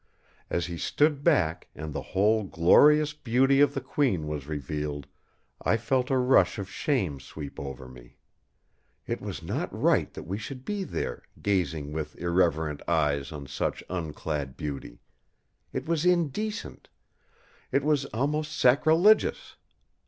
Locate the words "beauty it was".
14.57-16.03